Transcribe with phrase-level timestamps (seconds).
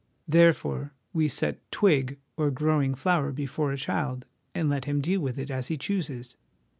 [0.27, 5.37] Therefore we set twig or growing flower before a child and let him deal with
[5.37, 6.35] it as he chooses.